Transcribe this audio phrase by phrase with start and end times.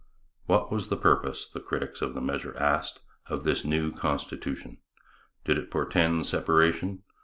[0.47, 4.79] What was the purpose, the critics of the measure asked, of this new constitution?
[5.45, 7.03] Did it portend separation?